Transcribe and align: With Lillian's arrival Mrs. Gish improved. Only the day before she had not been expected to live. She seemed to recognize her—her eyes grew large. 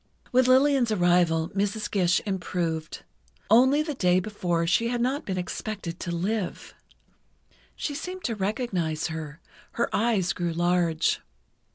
With 0.31 0.47
Lillian's 0.47 0.91
arrival 0.91 1.49
Mrs. 1.55 1.91
Gish 1.91 2.21
improved. 2.25 3.03
Only 3.51 3.83
the 3.83 3.93
day 3.93 4.19
before 4.19 4.65
she 4.65 4.87
had 4.87 4.99
not 4.99 5.25
been 5.27 5.37
expected 5.37 5.99
to 5.99 6.09
live. 6.11 6.73
She 7.75 7.93
seemed 7.93 8.23
to 8.23 8.33
recognize 8.33 9.09
her—her 9.09 9.95
eyes 9.95 10.33
grew 10.33 10.53
large. 10.53 11.21